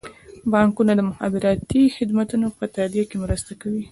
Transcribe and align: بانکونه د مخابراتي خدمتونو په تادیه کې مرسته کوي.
بانکونه 0.51 0.91
د 0.95 1.01
مخابراتي 1.09 1.81
خدمتونو 1.97 2.47
په 2.57 2.65
تادیه 2.75 3.03
کې 3.09 3.17
مرسته 3.23 3.51
کوي. 3.61 3.83